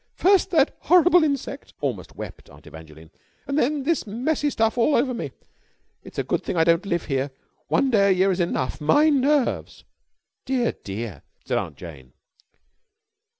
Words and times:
"First 0.15 0.49
that 0.49 0.75
horrible 0.79 1.23
insect," 1.23 1.75
almost 1.79 2.15
wept 2.15 2.49
Aunt 2.49 2.65
Evangeline, 2.65 3.11
"and 3.45 3.55
then 3.55 3.83
this 3.83 4.07
messy 4.07 4.49
stuff 4.49 4.75
all 4.75 4.95
over 4.95 5.13
me. 5.13 5.31
It's 6.03 6.17
a 6.17 6.23
good 6.23 6.41
thing 6.43 6.57
I 6.57 6.63
don't 6.63 6.87
live 6.87 7.05
here. 7.05 7.29
One 7.67 7.91
day 7.91 8.07
a 8.09 8.11
year 8.11 8.31
is 8.31 8.39
enough.... 8.39 8.81
My 8.81 9.11
nerves!..." 9.11 9.83
"Dear, 10.43 10.71
dear!" 10.71 11.21
said 11.45 11.59
Aunt 11.59 11.77
Jane. 11.77 12.13